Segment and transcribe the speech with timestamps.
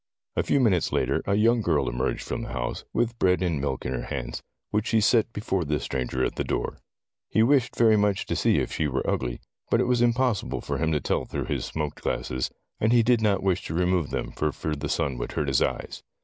[0.35, 3.85] A few minutes later a young girl emerged from the house, with bread and milk
[3.85, 6.79] in her hands, which she set before the stranger at the door.
[7.29, 10.79] He wished very much to see if she were ugly, but it was impossible for
[10.79, 14.31] him to tell through his smoked glasses, and he did not wish to remove them,
[14.31, 16.01] for fear the sun would hurt his eyes.